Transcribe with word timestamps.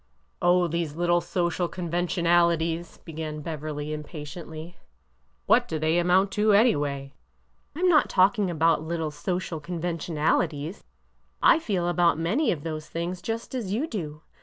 Oh, 0.41 0.67
these 0.67 0.95
little 0.95 1.21
social 1.21 1.67
conventionalities!" 1.67 2.97
began 3.05 3.41
Beverly, 3.41 3.93
impatiently. 3.93 4.77
What 5.45 5.67
do 5.67 5.77
they 5.77 5.99
amount 5.99 6.31
to, 6.31 6.53
any 6.53 6.75
way?"" 6.75 7.13
Lm 7.75 7.87
not 7.87 8.09
talking 8.09 8.49
about 8.49 8.81
little 8.81 9.11
social 9.11 9.59
conventionalities. 9.59 10.83
I 11.43 11.59
feel 11.59 11.87
about 11.87 12.17
many 12.17 12.51
of 12.51 12.63
those 12.63 12.89
things 12.89 13.21
just 13.21 13.53
as 13.53 13.73
you 13.73 13.85
do. 13.85 14.23